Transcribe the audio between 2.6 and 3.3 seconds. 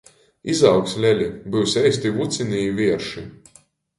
i vierši.